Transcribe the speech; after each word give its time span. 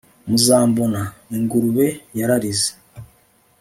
ntuzambona!' 0.25 1.03
ingurube 1.37 1.87
yararize 2.19 2.69